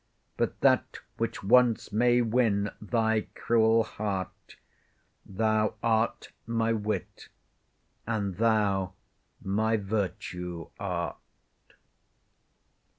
But 0.35 0.61
that 0.61 0.97
which 1.17 1.43
once 1.43 1.91
may 1.91 2.23
win 2.23 2.71
thy 2.81 3.27
cruel 3.35 3.83
heart: 3.83 4.55
Thou 5.27 5.75
art 5.83 6.31
my 6.47 6.73
wit, 6.73 7.29
and 8.07 8.37
thou 8.37 8.93
my 9.43 9.77
virtue 9.77 10.69
art. 10.79 11.19